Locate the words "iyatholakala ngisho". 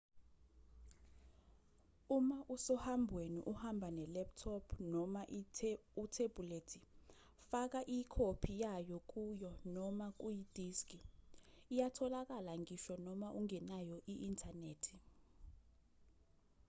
11.73-12.93